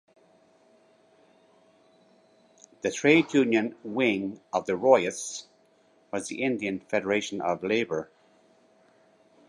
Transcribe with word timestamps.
The 2.81 2.89
trade 2.91 3.31
union 3.35 3.75
wing 3.83 4.41
of 4.51 4.65
the 4.65 4.75
Royists 4.75 5.45
was 6.11 6.27
the 6.27 6.41
Indian 6.41 6.79
Federation 6.79 7.39
of 7.39 7.63
Labour. 7.63 8.09